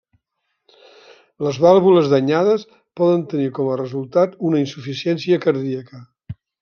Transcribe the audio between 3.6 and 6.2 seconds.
a resultat una insuficiència cardíaca.